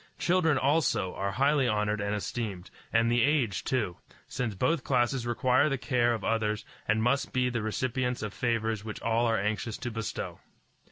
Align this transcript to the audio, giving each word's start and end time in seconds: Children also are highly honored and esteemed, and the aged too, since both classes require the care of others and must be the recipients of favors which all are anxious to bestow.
Children 0.17 0.57
also 0.57 1.13
are 1.13 1.29
highly 1.33 1.67
honored 1.67 2.01
and 2.01 2.15
esteemed, 2.15 2.71
and 2.91 3.11
the 3.11 3.21
aged 3.21 3.67
too, 3.67 3.97
since 4.27 4.55
both 4.55 4.83
classes 4.83 5.27
require 5.27 5.69
the 5.69 5.77
care 5.77 6.15
of 6.15 6.23
others 6.23 6.65
and 6.87 7.03
must 7.03 7.31
be 7.31 7.49
the 7.49 7.61
recipients 7.61 8.23
of 8.23 8.33
favors 8.33 8.83
which 8.83 8.99
all 9.03 9.27
are 9.27 9.37
anxious 9.37 9.77
to 9.77 9.91
bestow. 9.91 10.39